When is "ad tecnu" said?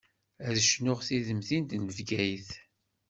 0.47-0.95